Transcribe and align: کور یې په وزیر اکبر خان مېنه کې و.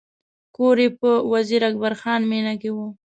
کور 0.55 0.75
یې 0.83 0.89
په 0.99 1.09
وزیر 1.33 1.61
اکبر 1.69 1.93
خان 2.01 2.21
مېنه 2.29 2.53
کې 2.61 2.69
و. 2.75 2.77